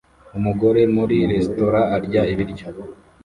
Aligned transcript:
Umugore 0.37 0.81
muri 0.95 1.15
resitora 1.31 1.79
arya 1.95 2.21
ibiryo 2.33 2.67